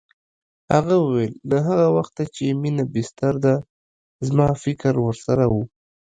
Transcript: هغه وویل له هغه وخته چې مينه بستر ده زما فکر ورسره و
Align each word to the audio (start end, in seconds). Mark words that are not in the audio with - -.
هغه 0.73 0.95
وویل 1.03 1.33
له 1.51 1.57
هغه 1.67 1.87
وخته 1.97 2.23
چې 2.35 2.45
مينه 2.61 2.83
بستر 2.93 3.33
ده 3.45 3.55
زما 4.27 4.47
فکر 4.63 4.93
ورسره 5.05 5.45
و 5.53 5.55